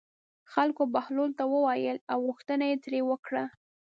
[0.53, 3.43] خلکو بهلول ته وویل او غوښتنه یې ترې وکړه.